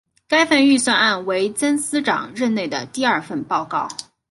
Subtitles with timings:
[0.27, 3.87] 该份预算案为曾司长任内的第二份报告。